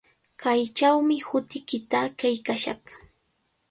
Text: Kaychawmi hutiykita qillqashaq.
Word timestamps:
Kaychawmi 0.43 1.17
hutiykita 1.27 1.99
qillqashaq. 2.19 2.83